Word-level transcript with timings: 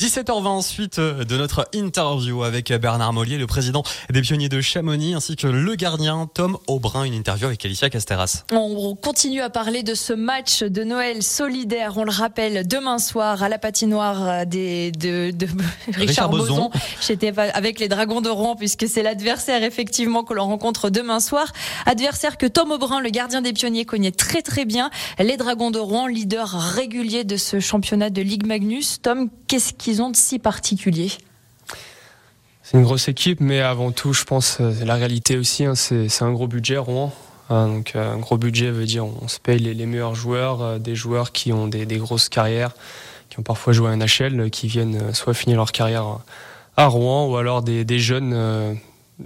17h20 0.00 0.62
suite 0.62 0.98
de 0.98 1.36
notre 1.36 1.68
interview 1.74 2.42
avec 2.42 2.72
Bernard 2.72 3.12
Mollier, 3.12 3.36
le 3.36 3.46
président 3.46 3.82
des 4.08 4.22
pionniers 4.22 4.48
de 4.48 4.62
Chamonix, 4.62 5.12
ainsi 5.12 5.36
que 5.36 5.46
le 5.46 5.74
gardien 5.74 6.26
Tom 6.32 6.56
Aubrin, 6.68 7.04
une 7.04 7.12
interview 7.12 7.48
avec 7.48 7.62
Alicia 7.66 7.90
Casteras. 7.90 8.44
On 8.50 8.96
continue 8.96 9.42
à 9.42 9.50
parler 9.50 9.82
de 9.82 9.92
ce 9.92 10.14
match 10.14 10.62
de 10.62 10.84
Noël 10.84 11.22
solidaire, 11.22 11.98
on 11.98 12.04
le 12.04 12.12
rappelle, 12.12 12.66
demain 12.66 12.96
soir 12.96 13.42
à 13.42 13.50
la 13.50 13.58
patinoire 13.58 14.46
des, 14.46 14.90
de, 14.92 15.32
de 15.32 15.46
Richard, 15.88 15.98
Richard 15.98 16.30
Boson. 16.30 16.70
J'étais 17.06 17.38
avec 17.38 17.78
les 17.78 17.88
Dragons 17.88 18.22
de 18.22 18.30
Rouen, 18.30 18.56
puisque 18.56 18.88
c'est 18.88 19.02
l'adversaire 19.02 19.62
effectivement 19.62 20.24
que 20.24 20.32
l'on 20.32 20.46
rencontre 20.46 20.88
demain 20.88 21.20
soir. 21.20 21.52
Adversaire 21.84 22.38
que 22.38 22.46
Tom 22.46 22.70
Aubrin, 22.70 23.00
le 23.00 23.10
gardien 23.10 23.42
des 23.42 23.52
pionniers, 23.52 23.84
connaît 23.84 24.12
très 24.12 24.40
très 24.40 24.64
bien. 24.64 24.88
Les 25.18 25.36
Dragons 25.36 25.70
de 25.70 25.78
Rouen, 25.78 26.06
leader 26.06 26.48
régulier 26.48 27.24
de 27.24 27.36
ce 27.36 27.60
championnat 27.60 28.08
de 28.08 28.22
Ligue 28.22 28.46
Magnus. 28.46 29.02
Tom, 29.02 29.28
qu'est-ce 29.46 29.74
de 29.90 30.16
si 30.16 30.38
particulier 30.38 31.10
C'est 32.62 32.78
une 32.78 32.84
grosse 32.84 33.08
équipe, 33.08 33.40
mais 33.40 33.60
avant 33.60 33.90
tout, 33.90 34.12
je 34.12 34.24
pense, 34.24 34.58
euh, 34.60 34.72
la 34.84 34.94
réalité 34.94 35.36
aussi, 35.36 35.64
hein, 35.64 35.74
c'est 35.74 36.22
un 36.22 36.32
gros 36.32 36.46
budget, 36.46 36.78
Rouen. 36.78 37.12
Hein, 37.48 37.66
donc, 37.66 37.92
euh, 37.96 38.14
un 38.14 38.18
gros 38.18 38.38
budget 38.38 38.70
veut 38.70 38.84
dire 38.84 39.04
on 39.04 39.26
se 39.26 39.40
paye 39.40 39.58
les, 39.58 39.86
meilleurs 39.86 40.14
joueurs, 40.14 40.62
euh, 40.62 40.78
des 40.78 40.94
joueurs 40.94 41.32
qui 41.32 41.52
ont 41.52 41.66
des, 41.66 41.86
grosses 41.98 42.28
carrières, 42.28 42.70
qui 43.30 43.40
ont 43.40 43.42
parfois 43.42 43.72
joué 43.72 43.90
à 43.90 43.96
NHL, 43.96 44.50
qui 44.50 44.68
viennent 44.68 45.12
soit 45.12 45.34
finir 45.34 45.56
leur 45.56 45.72
carrière 45.72 46.18
à 46.76 46.86
Rouen, 46.86 47.26
ou 47.26 47.36
alors 47.36 47.62
des, 47.62 47.98
jeunes 47.98 48.78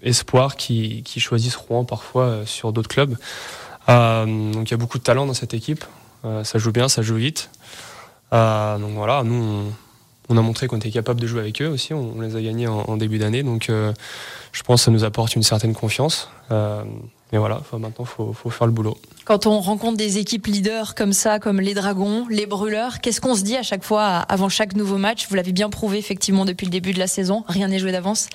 espoirs 0.03 0.57
qui, 0.57 1.05
choisissent 1.19 1.57
Rouen 1.57 1.85
parfois 1.85 2.41
sur 2.47 2.73
d'autres 2.73 2.89
clubs. 2.89 3.17
Donc 3.87 4.69
il 4.69 4.71
y 4.71 4.75
a 4.75 4.79
beaucoup 4.79 4.99
de 4.99 5.03
talent 5.03 5.27
dans 5.27 5.35
cette 5.35 5.55
équipe. 5.55 5.85
Ça 6.43 6.59
joue 6.59 6.73
bien, 6.73 6.89
ça 6.89 7.03
joue 7.03 7.17
vite. 7.17 7.51
Donc 8.33 8.93
voilà, 8.95 9.23
nous 9.23 9.73
on, 10.29 10.37
a 10.37 10.43
montré 10.43 10.67
qu'on 10.67 10.77
était 10.77 10.91
capable 10.91 11.21
de 11.21 11.27
jouer 11.27 11.41
avec 11.41 11.61
eux 11.63 11.69
aussi. 11.69 11.93
On, 11.95 12.15
on 12.17 12.21
les 12.21 12.37
a 12.37 12.41
gagnés 12.43 12.67
en, 12.67 12.81
en 12.81 12.97
début 12.97 13.19
d'année, 13.19 13.43
donc 13.43 13.69
euh, 13.71 13.93
je 14.53 14.63
pense 14.63 14.81
que 14.81 14.85
ça 14.87 14.91
nous 14.91 15.05
apporte 15.05 15.35
une 15.37 15.43
certaine 15.43 15.75
confiance. 15.75 16.29
Euh, 16.51 16.83
mais 17.33 17.39
voilà, 17.39 17.61
faut- 17.69 17.79
maintenant 17.79 18.05
faut, 18.05 18.33
faut 18.33 18.51
faire 18.51 18.67
le 18.67 18.73
boulot. 18.73 18.97
Quand 19.25 19.47
on 19.47 19.59
rencontre 19.61 19.97
des 19.97 20.19
équipes 20.19 20.47
leaders 20.47 20.95
comme 20.95 21.13
ça, 21.13 21.39
comme 21.39 21.61
les 21.61 21.75
Dragons, 21.75 22.27
les 22.31 22.47
Brûleurs, 22.47 23.01
qu'est-ce 23.01 23.21
qu'on 23.21 23.35
se 23.35 23.43
dit 23.43 23.57
à 23.57 23.63
chaque 23.63 23.83
fois 23.83 24.05
avant 24.07 24.49
chaque 24.49 24.77
nouveau 24.77 24.99
match? 24.99 25.27
Vous 25.29 25.35
l'avez 25.35 25.53
bien 25.53 25.71
prouvé 25.71 25.99
effectivement 25.99 26.45
depuis 26.45 26.67
le 26.67 26.71
début 26.71 26.93
de 26.93 26.99
la 26.99 27.07
saison, 27.07 27.45
rien 27.49 27.69
n'est 27.69 27.79
joué 27.79 27.93
d'avance. 27.93 28.29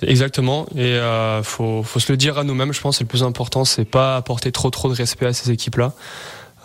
Exactement, 0.00 0.66
et 0.76 0.92
euh, 0.94 1.42
faut, 1.42 1.82
faut 1.82 1.98
se 1.98 2.12
le 2.12 2.16
dire 2.16 2.38
à 2.38 2.44
nous-mêmes. 2.44 2.72
Je 2.72 2.80
pense 2.80 2.98
que 2.98 3.02
le 3.02 3.08
plus 3.08 3.24
important, 3.24 3.64
c'est 3.64 3.84
pas 3.84 4.14
apporter 4.16 4.52
trop 4.52 4.70
trop 4.70 4.88
de 4.88 4.94
respect 4.94 5.26
à 5.26 5.32
ces 5.32 5.50
équipes-là. 5.50 5.92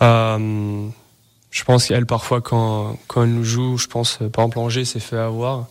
Euh, 0.02 0.86
je 1.54 1.62
pense 1.62 1.86
qu'elles 1.86 2.04
parfois 2.04 2.40
quand 2.40 2.98
quand 3.06 3.22
elles 3.22 3.32
nous 3.32 3.44
jouent, 3.44 3.78
je 3.78 3.86
pense 3.86 4.18
euh, 4.20 4.28
par 4.28 4.44
exemple 4.44 4.58
Angers 4.58 4.84
s'est 4.84 5.00
fait 5.00 5.16
avoir. 5.16 5.68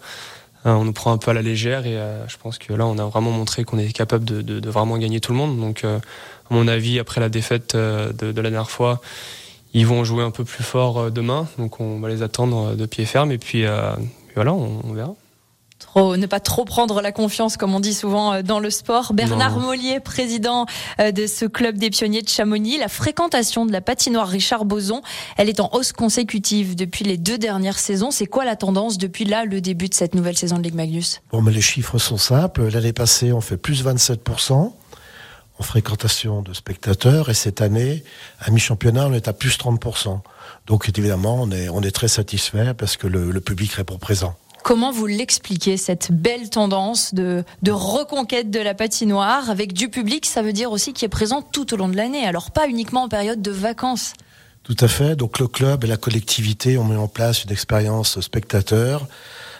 Euh, 0.65 0.71
on 0.71 0.85
nous 0.85 0.93
prend 0.93 1.11
un 1.11 1.17
peu 1.17 1.29
à 1.29 1.33
la 1.33 1.41
légère 1.41 1.85
et 1.85 1.97
euh, 1.97 2.25
je 2.29 2.37
pense 2.37 2.57
que 2.57 2.71
là 2.71 2.85
on 2.85 2.97
a 2.97 3.03
vraiment 3.03 3.31
montré 3.31 3.65
qu'on 3.65 3.77
est 3.77 3.91
capable 3.91 4.23
de, 4.23 4.69
vraiment 4.69 4.97
gagner 4.97 5.19
tout 5.19 5.33
le 5.33 5.37
monde. 5.37 5.59
Donc 5.59 5.83
euh, 5.83 5.99
à 6.49 6.53
mon 6.53 6.69
avis 6.69 6.99
après 6.99 7.19
la 7.19 7.27
défaite 7.27 7.75
de, 7.75 8.13
la 8.21 8.31
dernière 8.31 8.71
fois, 8.71 9.01
ils 9.73 9.85
vont 9.85 10.05
jouer 10.05 10.23
un 10.23 10.31
peu 10.31 10.45
plus 10.45 10.63
fort 10.63 11.11
demain. 11.11 11.49
Donc 11.57 11.81
on 11.81 11.99
va 11.99 12.07
les 12.07 12.23
attendre 12.23 12.75
de 12.75 12.85
pied 12.85 13.03
ferme 13.03 13.33
et 13.33 13.37
puis, 13.37 13.65
voilà 14.35 14.53
on 14.53 14.93
verra. 14.93 15.15
Trop, 15.83 16.15
ne 16.15 16.25
pas 16.25 16.39
trop 16.39 16.63
prendre 16.63 17.01
la 17.01 17.11
confiance, 17.11 17.57
comme 17.57 17.75
on 17.75 17.79
dit 17.79 17.93
souvent 17.93 18.33
euh, 18.33 18.41
dans 18.41 18.59
le 18.59 18.69
sport. 18.69 19.13
Bernard 19.13 19.57
Non. 19.59 19.67
Mollier, 19.67 19.99
président 19.99 20.65
euh, 20.99 21.11
de 21.11 21.27
ce 21.27 21.45
club 21.45 21.77
des 21.77 21.89
pionniers 21.89 22.21
de 22.21 22.29
Chamonix. 22.29 22.77
La 22.77 22.87
fréquentation 22.87 23.65
de 23.65 23.71
la 23.71 23.81
patinoire 23.81 24.27
Richard 24.27 24.65
Boson, 24.65 25.01
elle 25.37 25.49
est 25.49 25.59
en 25.59 25.69
hausse 25.73 25.91
consécutive 25.91 26.75
depuis 26.75 27.03
les 27.03 27.17
deux 27.17 27.37
dernières 27.37 27.79
saisons. 27.79 28.11
C'est 28.11 28.25
quoi 28.25 28.45
la 28.45 28.55
tendance 28.55 28.97
depuis 28.97 29.25
là, 29.25 29.43
le 29.45 29.59
début 29.59 29.89
de 29.89 29.93
cette 29.93 30.15
nouvelle 30.15 30.37
saison 30.37 30.57
de 30.57 30.63
Ligue 30.63 30.75
Magnus? 30.75 31.21
Bon, 31.31 31.41
mais 31.41 31.51
les 31.51 31.61
chiffres 31.61 31.97
sont 31.97 32.17
simples. 32.17 32.69
L'année 32.69 32.93
passée, 32.93 33.33
on 33.33 33.41
fait 33.41 33.57
plus 33.57 33.83
27% 33.83 34.71
en 35.59 35.63
fréquentation 35.63 36.41
de 36.41 36.53
spectateurs 36.53 37.29
et 37.29 37.33
cette 37.33 37.61
année, 37.61 38.03
à 38.39 38.49
mi-championnat, 38.51 39.07
on 39.07 39.13
est 39.13 39.27
à 39.27 39.33
plus 39.33 39.57
30%. 39.57 40.21
Donc 40.65 40.89
évidemment, 40.89 41.41
on 41.41 41.51
est, 41.51 41.69
on 41.69 41.81
est 41.81 41.91
très 41.91 42.07
satisfait 42.07 42.73
parce 42.73 42.97
que 42.97 43.07
le, 43.07 43.31
le 43.31 43.41
public 43.41 43.73
répond 43.73 43.97
présent. 43.97 44.35
Comment 44.63 44.93
vous 44.93 45.07
l'expliquez, 45.07 45.75
cette 45.75 46.13
belle 46.13 46.49
tendance 46.49 47.13
de, 47.13 47.43
reconquête 47.67 48.49
de 48.49 48.61
la 48.61 48.73
patinoire 48.73 49.49
avec 49.49 49.73
du 49.73 49.89
public 49.89 50.25
Ça 50.25 50.41
veut 50.41 50.53
dire 50.53 50.71
aussi 50.71 50.93
qui 50.93 51.03
est 51.03 51.09
présent 51.09 51.41
tout 51.41 51.73
au 51.73 51.77
long 51.77 51.89
de 51.89 51.97
l'année, 51.97 52.25
alors 52.25 52.51
pas 52.51 52.69
uniquement 52.69 53.03
en 53.03 53.09
période 53.09 53.41
de 53.41 53.51
vacances. 53.51 54.13
Tout 54.63 54.77
à 54.79 54.87
fait. 54.87 55.17
Donc 55.17 55.39
le 55.39 55.47
club 55.49 55.83
et 55.83 55.87
la 55.87 55.97
collectivité 55.97 56.77
ont 56.77 56.85
mis 56.85 56.95
en 56.95 57.09
place 57.09 57.43
une 57.43 57.51
expérience 57.51 58.21
spectateur, 58.21 59.05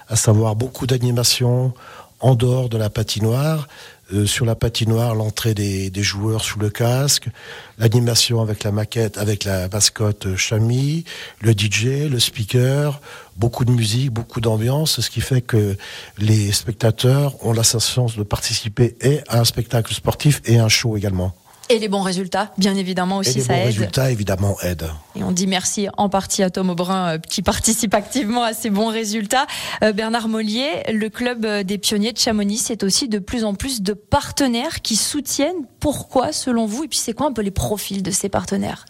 à 0.07 0.15
savoir 0.15 0.55
beaucoup 0.55 0.87
d'animations 0.87 1.73
en 2.23 2.35
dehors 2.35 2.69
de 2.69 2.77
la 2.77 2.89
patinoire. 2.89 3.67
Euh, 4.13 4.25
sur 4.25 4.45
la 4.45 4.55
patinoire, 4.55 5.15
l'entrée 5.15 5.53
des, 5.53 5.91
joueurs 6.03 6.43
sous 6.43 6.59
le 6.59 6.69
casque, 6.69 7.29
l'animation 7.77 8.41
avec 8.41 8.63
la 8.63 8.71
maquette, 8.71 9.17
avec 9.17 9.45
la 9.45 9.69
mascotte 9.69 10.35
Chami, 10.35 11.05
le 11.39 11.53
DJ, 11.53 12.09
le 12.09 12.19
speaker, 12.19 12.99
beaucoup 13.37 13.63
de 13.63 13.71
musique, 13.71 14.11
beaucoup 14.11 14.41
d'ambiance, 14.41 14.99
ce 14.99 15.09
qui 15.09 15.21
fait 15.21 15.41
que 15.41 15.77
les 16.17 16.51
spectateurs 16.51 17.33
ont 17.45 17.53
la 17.53 17.63
sensation 17.63 18.07
de 18.07 18.23
participer 18.23 18.97
et 19.01 19.21
à 19.29 19.39
un 19.39 19.45
spectacle 19.45 19.93
sportif 19.93 20.41
et 20.45 20.59
à 20.59 20.65
un 20.65 20.69
show 20.69 20.97
également. 20.97 21.33
Et 21.69 21.79
les 21.79 21.87
bons 21.87 22.01
résultats, 22.01 22.51
bien 22.57 22.75
évidemment 22.75 23.17
aussi, 23.17 23.31
et 23.31 23.33
les 23.35 23.41
ça 23.41 23.53
bons 23.53 23.59
aide. 23.59 23.65
résultats, 23.65 24.11
évidemment, 24.11 24.57
aident. 24.61 24.91
Et 25.15 25.23
on 25.23 25.31
dit 25.31 25.47
merci 25.47 25.87
en 25.97 26.09
partie 26.09 26.43
à 26.43 26.49
Tom 26.49 26.69
Aubrin 26.69 27.13
euh, 27.13 27.17
qui 27.17 27.41
participe 27.41 27.93
activement 27.93 28.43
à 28.43 28.53
ces 28.53 28.69
bons 28.69 28.89
résultats. 28.89 29.47
Euh, 29.81 29.93
Bernard 29.93 30.27
Mollier, 30.27 30.83
le 30.91 31.09
club 31.09 31.45
euh, 31.45 31.63
des 31.63 31.77
pionniers 31.77 32.11
de 32.11 32.17
Chamonix, 32.17 32.57
c'est 32.57 32.83
aussi 32.83 33.07
de 33.07 33.19
plus 33.19 33.45
en 33.45 33.53
plus 33.55 33.81
de 33.81 33.93
partenaires 33.93 34.81
qui 34.81 34.97
soutiennent. 34.97 35.65
Pourquoi, 35.79 36.33
selon 36.33 36.65
vous 36.65 36.83
Et 36.83 36.87
puis 36.87 36.99
c'est 36.99 37.13
quoi 37.13 37.27
un 37.27 37.33
peu 37.33 37.41
les 37.41 37.51
profils 37.51 38.03
de 38.03 38.11
ces 38.11 38.27
partenaires? 38.29 38.85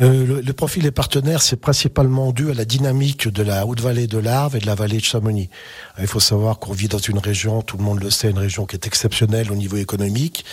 Euh, 0.00 0.24
le, 0.26 0.40
le 0.40 0.52
profil 0.54 0.82
des 0.84 0.90
partenaires, 0.90 1.42
c'est 1.42 1.56
principalement 1.56 2.32
dû 2.32 2.50
à 2.50 2.54
la 2.54 2.64
dynamique 2.64 3.28
de 3.28 3.42
la 3.42 3.66
haute-vallée 3.66 4.06
de 4.06 4.16
l'Arve 4.16 4.56
et 4.56 4.58
de 4.58 4.66
la 4.66 4.74
vallée 4.74 4.96
de 4.96 5.04
Chamonix. 5.04 5.50
Il 6.00 6.06
faut 6.06 6.18
savoir 6.18 6.58
qu'on 6.58 6.72
vit 6.72 6.88
dans 6.88 6.98
une 6.98 7.18
région, 7.18 7.60
tout 7.60 7.76
le 7.76 7.84
monde 7.84 8.02
le 8.02 8.08
sait, 8.10 8.30
une 8.30 8.38
région 8.38 8.64
qui 8.64 8.74
est 8.74 8.86
exceptionnelle 8.86 9.52
au 9.52 9.54
niveau 9.54 9.76
économique. 9.76 10.46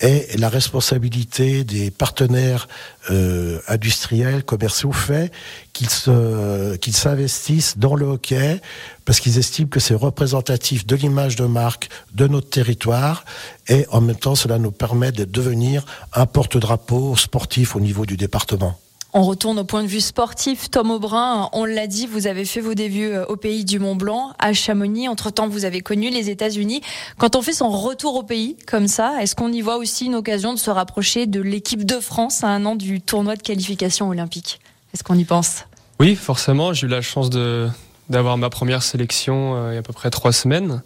Et 0.00 0.26
la 0.38 0.48
responsabilité 0.48 1.62
des 1.62 1.90
partenaires 1.90 2.68
euh, 3.10 3.60
industriels, 3.68 4.42
commerciaux 4.42 4.92
fait 4.92 5.30
qu'ils 5.72 5.88
qu'ils 6.80 6.96
s'investissent 6.96 7.78
dans 7.78 7.94
le 7.94 8.06
hockey 8.06 8.60
parce 9.04 9.20
qu'ils 9.20 9.38
estiment 9.38 9.68
que 9.68 9.80
c'est 9.80 9.94
représentatif 9.94 10.86
de 10.86 10.96
l'image 10.96 11.36
de 11.36 11.46
marque 11.46 11.88
de 12.14 12.26
notre 12.26 12.50
territoire 12.50 13.24
et 13.68 13.86
en 13.90 14.00
même 14.00 14.16
temps 14.16 14.34
cela 14.34 14.58
nous 14.58 14.72
permet 14.72 15.12
de 15.12 15.24
devenir 15.24 15.84
un 16.12 16.26
porte-drapeau 16.26 17.16
sportif 17.16 17.76
au 17.76 17.80
niveau 17.80 18.04
du 18.04 18.16
département. 18.16 18.78
On 19.16 19.22
retourne 19.22 19.60
au 19.60 19.64
point 19.64 19.84
de 19.84 19.88
vue 19.88 20.00
sportif. 20.00 20.70
Tom 20.72 20.90
Aubrin, 20.90 21.48
on 21.52 21.64
l'a 21.64 21.86
dit, 21.86 22.08
vous 22.08 22.26
avez 22.26 22.44
fait 22.44 22.60
vos 22.60 22.74
débuts 22.74 23.12
euh, 23.12 23.24
au 23.26 23.36
pays 23.36 23.64
du 23.64 23.78
Mont 23.78 23.94
Blanc, 23.94 24.32
à 24.40 24.52
Chamonix. 24.52 25.08
Entre-temps, 25.08 25.46
vous 25.46 25.64
avez 25.64 25.82
connu 25.82 26.10
les 26.10 26.30
États-Unis. 26.30 26.80
Quand 27.16 27.36
on 27.36 27.42
fait 27.42 27.52
son 27.52 27.70
retour 27.70 28.16
au 28.16 28.24
pays 28.24 28.56
comme 28.66 28.88
ça, 28.88 29.22
est-ce 29.22 29.36
qu'on 29.36 29.52
y 29.52 29.60
voit 29.60 29.76
aussi 29.76 30.06
une 30.06 30.16
occasion 30.16 30.52
de 30.52 30.58
se 30.58 30.68
rapprocher 30.68 31.26
de 31.26 31.40
l'équipe 31.40 31.84
de 31.86 32.00
France 32.00 32.42
à 32.42 32.48
un 32.48 32.66
an 32.66 32.74
du 32.74 33.00
tournoi 33.00 33.36
de 33.36 33.42
qualification 33.42 34.08
olympique? 34.08 34.58
Est-ce 34.92 35.04
qu'on 35.04 35.16
y 35.16 35.24
pense? 35.24 35.62
Oui, 36.00 36.16
forcément. 36.16 36.72
J'ai 36.72 36.88
eu 36.88 36.90
la 36.90 37.00
chance 37.00 37.30
d'avoir 37.30 38.36
ma 38.36 38.50
première 38.50 38.82
sélection 38.82 39.54
euh, 39.54 39.70
il 39.70 39.74
y 39.74 39.76
a 39.76 39.78
à 39.78 39.82
peu 39.82 39.92
près 39.92 40.10
trois 40.10 40.32
semaines. 40.32 40.82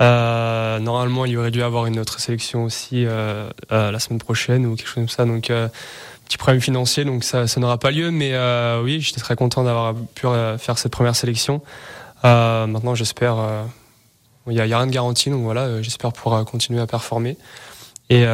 Euh, 0.00 0.78
normalement, 0.78 1.24
il 1.24 1.32
y 1.32 1.36
aurait 1.36 1.50
dû 1.50 1.64
avoir 1.64 1.86
une 1.86 1.98
autre 1.98 2.20
sélection 2.20 2.62
aussi 2.62 3.06
la 3.06 3.98
semaine 3.98 4.20
prochaine 4.20 4.66
ou 4.66 4.76
quelque 4.76 4.86
chose 4.86 4.94
comme 4.94 5.08
ça. 5.08 5.24
Donc, 5.24 5.50
petit 6.26 6.38
problème 6.38 6.60
financier, 6.60 7.04
donc 7.04 7.24
ça, 7.24 7.46
n'aura 7.56 7.78
pas 7.78 7.90
lieu. 7.90 8.10
Mais 8.10 8.30
euh, 8.34 8.82
oui, 8.82 9.00
j'étais 9.00 9.20
très 9.20 9.36
content 9.36 9.64
d'avoir 9.64 9.94
pu 9.94 10.26
euh, 10.26 10.58
faire 10.58 10.78
cette 10.78 10.92
première 10.92 11.16
sélection. 11.16 11.62
Euh, 12.24 12.66
maintenant, 12.66 12.94
j'espère. 12.94 13.36
Il 14.48 14.54
n'y 14.54 14.60
a, 14.60 14.64
rien 14.64 14.86
de 14.86 14.92
garanti, 14.92 15.28
donc 15.28 15.42
voilà, 15.42 15.82
j'espère 15.82 16.12
pouvoir 16.12 16.44
continuer 16.44 16.80
à 16.80 16.86
performer. 16.86 17.36
Et 18.10 18.24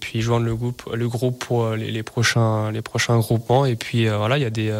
puis 0.00 0.20
joindre 0.20 0.44
le 0.44 0.54
groupe, 0.54 0.82
le 0.92 1.08
groupe 1.08 1.38
pour 1.42 1.70
les, 1.70 2.02
prochains, 2.02 2.70
les 2.72 2.82
prochains 2.82 3.18
groupements. 3.18 3.64
Et 3.64 3.74
puis 3.74 4.06
voilà, 4.06 4.36
il 4.36 4.42
y 4.42 4.46
a 4.46 4.50
des 4.50 4.70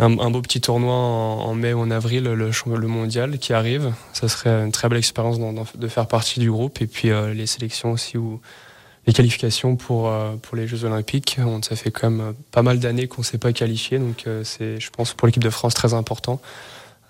un, 0.00 0.30
beau 0.30 0.42
petit 0.42 0.60
tournoi 0.60 0.92
en, 0.92 1.54
mai 1.54 1.72
ou 1.72 1.78
en 1.78 1.92
avril, 1.92 2.24
le, 2.24 2.50
le 2.50 2.86
mondial 2.88 3.38
qui 3.38 3.52
arrive. 3.52 3.92
Ça 4.12 4.28
serait 4.28 4.64
une 4.64 4.72
très 4.72 4.88
belle 4.88 4.98
expérience 4.98 5.38
de 5.38 5.88
faire 5.88 6.08
partie 6.08 6.40
du 6.40 6.50
groupe. 6.50 6.82
Et 6.82 6.88
puis 6.88 7.10
les 7.32 7.46
sélections 7.46 7.92
aussi 7.92 8.18
ou 8.18 8.40
les 9.06 9.12
qualifications 9.12 9.76
pour 9.76 10.08
euh, 10.08 10.36
pour 10.40 10.56
les 10.56 10.66
Jeux 10.66 10.84
Olympiques. 10.84 11.38
Ça 11.62 11.76
fait 11.76 11.90
quand 11.90 12.10
même 12.10 12.34
pas 12.50 12.62
mal 12.62 12.78
d'années 12.78 13.06
qu'on 13.06 13.22
ne 13.22 13.26
s'est 13.26 13.38
pas 13.38 13.52
qualifié, 13.52 13.98
donc 13.98 14.24
euh, 14.26 14.44
c'est, 14.44 14.80
je 14.80 14.90
pense, 14.90 15.14
pour 15.14 15.26
l'équipe 15.26 15.42
de 15.42 15.50
France 15.50 15.74
très 15.74 15.94
important. 15.94 16.40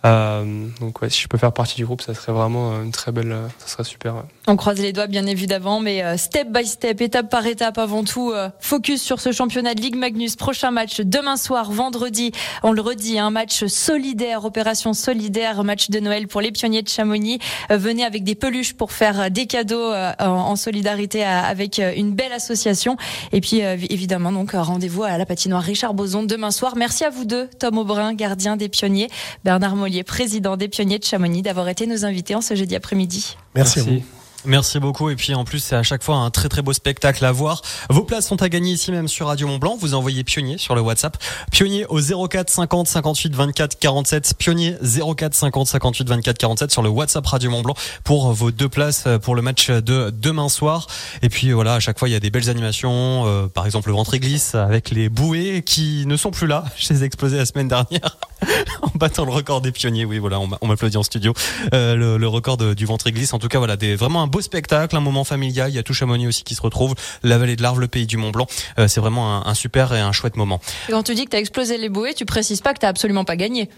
Euh, 0.04 0.68
donc 0.80 1.00
ouais, 1.00 1.10
si 1.10 1.22
je 1.22 1.28
peux 1.28 1.38
faire 1.38 1.52
partie 1.52 1.76
du 1.76 1.86
groupe, 1.86 2.02
ça 2.02 2.14
serait 2.14 2.32
vraiment 2.32 2.82
une 2.82 2.90
très 2.90 3.12
belle, 3.12 3.36
ça 3.58 3.68
serait 3.68 3.84
super. 3.84 4.24
On 4.46 4.56
croise 4.56 4.78
les 4.78 4.92
doigts 4.92 5.06
bien 5.06 5.26
évidemment, 5.26 5.80
mais 5.80 6.18
step 6.18 6.48
by 6.50 6.66
step, 6.66 7.00
étape 7.00 7.30
par 7.30 7.46
étape, 7.46 7.78
avant 7.78 8.04
tout, 8.04 8.32
focus 8.60 9.02
sur 9.02 9.20
ce 9.20 9.32
championnat 9.32 9.74
de 9.74 9.80
Ligue 9.80 9.96
Magnus. 9.96 10.36
Prochain 10.36 10.70
match 10.70 11.00
demain 11.00 11.36
soir, 11.36 11.70
vendredi. 11.70 12.32
On 12.62 12.72
le 12.72 12.82
redit, 12.82 13.18
un 13.18 13.30
match 13.30 13.64
solidaire, 13.64 14.44
opération 14.44 14.92
solidaire, 14.92 15.64
match 15.64 15.88
de 15.88 16.00
Noël 16.00 16.28
pour 16.28 16.40
les 16.42 16.52
pionniers 16.52 16.82
de 16.82 16.88
Chamonix. 16.88 17.38
venez 17.70 18.04
avec 18.04 18.24
des 18.24 18.34
peluches 18.34 18.74
pour 18.74 18.92
faire 18.92 19.30
des 19.30 19.46
cadeaux 19.46 19.92
en 20.18 20.56
solidarité 20.56 21.24
avec 21.24 21.80
une 21.96 22.12
belle 22.14 22.32
association. 22.32 22.96
Et 23.32 23.40
puis 23.40 23.60
évidemment 23.60 24.32
donc 24.32 24.52
rendez-vous 24.52 25.04
à 25.04 25.16
la 25.16 25.24
patinoire 25.24 25.62
Richard 25.62 25.94
Boson 25.94 26.24
demain 26.24 26.50
soir. 26.50 26.74
Merci 26.76 27.04
à 27.04 27.10
vous 27.10 27.24
deux, 27.24 27.48
Tom 27.58 27.78
Aubrin, 27.78 28.12
gardien 28.12 28.56
des 28.56 28.68
pionniers, 28.68 29.08
Bernard 29.44 29.76
Mollier, 29.76 29.93
président 30.02 30.56
des 30.56 30.68
pionniers 30.68 30.98
de 30.98 31.04
Chamonix, 31.04 31.42
d'avoir 31.42 31.68
été 31.68 31.86
nos 31.86 32.04
invités 32.04 32.34
en 32.34 32.40
ce 32.40 32.54
jeudi 32.54 32.74
après-midi. 32.74 33.36
Merci, 33.54 33.78
Merci. 33.78 33.90
à 33.90 33.94
vous. 33.94 34.02
Merci 34.46 34.78
beaucoup. 34.78 35.08
Et 35.08 35.16
puis 35.16 35.34
en 35.34 35.44
plus, 35.44 35.58
c'est 35.58 35.76
à 35.76 35.82
chaque 35.82 36.02
fois 36.02 36.16
un 36.16 36.30
très 36.30 36.48
très 36.48 36.60
beau 36.60 36.72
spectacle 36.72 37.24
à 37.24 37.32
voir. 37.32 37.62
Vos 37.88 38.02
places 38.04 38.26
sont 38.26 38.42
à 38.42 38.48
gagner 38.48 38.72
ici 38.72 38.92
même 38.92 39.08
sur 39.08 39.26
Radio 39.26 39.46
Mont 39.46 39.58
Blanc. 39.58 39.76
Vous 39.80 39.94
envoyez 39.94 40.22
Pionnier 40.22 40.58
sur 40.58 40.74
le 40.74 40.82
WhatsApp. 40.82 41.16
Pionnier 41.50 41.86
au 41.86 41.98
04 42.28 42.50
50 42.50 42.86
58 42.86 43.34
24 43.34 43.78
47. 43.78 44.34
Pionnier 44.38 44.76
04 44.82 45.34
50 45.34 45.66
58 45.66 46.08
24 46.08 46.38
47 46.38 46.70
sur 46.70 46.82
le 46.82 46.90
WhatsApp 46.90 47.24
Radio 47.26 47.50
Mont 47.50 47.62
Blanc 47.62 47.74
pour 48.04 48.32
vos 48.32 48.50
deux 48.50 48.68
places 48.68 49.04
pour 49.22 49.34
le 49.34 49.40
match 49.40 49.70
de 49.70 50.10
demain 50.10 50.50
soir. 50.50 50.88
Et 51.22 51.30
puis 51.30 51.52
voilà, 51.52 51.74
à 51.74 51.80
chaque 51.80 51.98
fois 51.98 52.08
il 52.10 52.12
y 52.12 52.16
a 52.16 52.20
des 52.20 52.30
belles 52.30 52.50
animations. 52.50 53.26
Euh, 53.26 53.46
par 53.46 53.64
exemple 53.64 53.88
le 53.88 53.94
ventre 53.94 54.14
glisse 54.16 54.54
avec 54.54 54.90
les 54.90 55.08
bouées 55.08 55.62
qui 55.64 56.04
ne 56.06 56.16
sont 56.18 56.30
plus 56.30 56.46
là. 56.46 56.64
Je 56.76 56.92
les 56.92 57.02
ai 57.02 57.06
explosés 57.06 57.38
la 57.38 57.46
semaine 57.46 57.68
dernière 57.68 58.18
en 58.82 58.90
battant 58.94 59.24
le 59.24 59.32
record 59.32 59.60
des 59.60 59.72
pionniers. 59.72 60.04
Oui, 60.04 60.18
voilà, 60.18 60.40
on 60.40 60.66
m'applaudit 60.66 60.96
en 60.96 61.02
studio. 61.02 61.32
Euh, 61.72 61.94
le, 61.94 62.16
le, 62.16 62.28
record 62.28 62.56
du 62.56 62.86
ventre 62.86 63.10
glisse. 63.10 63.32
En 63.32 63.38
tout 63.38 63.48
cas, 63.48 63.58
voilà, 63.58 63.76
des 63.76 63.94
vraiment 63.94 64.22
un 64.22 64.26
beau 64.26 64.40
spectacle, 64.40 64.96
un 64.96 65.00
moment 65.00 65.24
familial. 65.24 65.70
Il 65.70 65.74
y 65.74 65.78
a 65.78 65.82
tout 65.82 65.94
Chamonix 65.94 66.26
aussi 66.26 66.44
qui 66.44 66.54
se 66.54 66.62
retrouve, 66.62 66.94
la 67.22 67.38
vallée 67.38 67.56
de 67.56 67.62
l'Arve, 67.62 67.80
le 67.80 67.88
pays 67.88 68.06
du 68.06 68.16
Mont 68.16 68.30
Blanc. 68.30 68.46
Euh, 68.78 68.88
c'est 68.88 69.00
vraiment 69.00 69.46
un, 69.46 69.54
super 69.54 69.94
et 69.94 70.00
un 70.00 70.12
chouette 70.12 70.36
moment. 70.36 70.60
Et 70.88 70.92
quand 70.92 71.02
tu 71.02 71.14
dis 71.14 71.24
que 71.24 71.30
tu 71.30 71.36
as 71.36 71.40
explosé 71.40 71.78
les 71.78 71.88
bouées, 71.88 72.14
tu 72.14 72.24
précises 72.24 72.60
pas 72.60 72.74
que 72.74 72.80
tu 72.80 72.86
absolument 72.86 73.24
pas 73.24 73.36
gagné. 73.36 73.68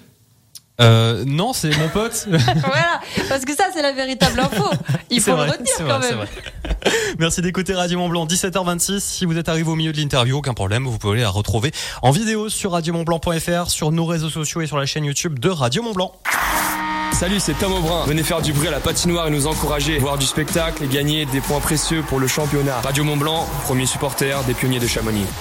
Euh, 0.80 1.24
non, 1.26 1.52
c'est 1.52 1.74
mon 1.78 1.88
pote. 1.88 2.26
voilà, 2.28 3.00
parce 3.28 3.44
que 3.44 3.54
ça, 3.54 3.64
c'est 3.72 3.82
la 3.82 3.92
véritable 3.92 4.38
info. 4.40 4.64
Il 5.10 5.20
faut 5.20 5.34
le 5.34 5.42
retenir 5.42 5.74
quand 5.78 5.98
même. 6.00 6.26
Merci 7.19 7.43
d'écouter 7.43 7.75
Radio 7.75 7.99
Mont 7.99 8.09
Blanc, 8.09 8.27
17h26. 8.27 9.00
Si 9.00 9.25
vous 9.25 9.38
êtes 9.38 9.49
arrivé 9.49 9.69
au 9.69 9.75
milieu 9.75 9.93
de 9.93 9.99
l'interview, 9.99 10.38
aucun 10.38 10.55
problème, 10.55 10.85
vous 10.85 10.99
pouvez 10.99 11.21
la 11.21 11.31
retrouver 11.31 11.73
en 12.03 12.11
vidéo 12.11 12.49
sur 12.49 12.73
radiomontblanc.fr, 12.73 13.71
sur 13.71 13.93
nos 13.93 14.06
réseaux 14.06 14.31
sociaux 14.31 14.61
et 14.61 14.67
sur 14.67 14.79
la 14.79 14.87
chaîne 14.87 15.05
YouTube 15.05 15.38
de 15.38 15.49
Radio 15.49 15.83
Mont 15.83 15.93
Blanc. 15.93 16.12
Salut, 17.12 17.41
c'est 17.41 17.55
Tom 17.55 17.73
Aubrin. 17.73 18.05
Venez 18.06 18.23
faire 18.23 18.43
du 18.43 18.53
bruit 18.53 18.69
à 18.69 18.73
la 18.73 18.81
patinoire 18.81 19.29
et 19.29 19.31
nous 19.31 19.47
encourager, 19.47 19.99
voir 19.99 20.19
du 20.19 20.27
spectacle 20.27 20.85
et 20.85 20.88
gagner 20.88 21.25
des 21.27 21.41
points 21.41 21.61
précieux 21.61 22.03
pour 22.03 22.21
le 22.21 22.27
championnat. 22.27 22.81
Radio 22.83 23.05
Mont 23.05 23.17
Blanc, 23.17 23.47
premier 23.65 23.87
supporter 23.87 24.43
des 24.44 24.55
pionniers 24.55 24.81
de 24.81 24.87
Chamonix. 24.87 25.27